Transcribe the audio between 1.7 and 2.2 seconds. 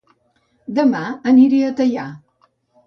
Teià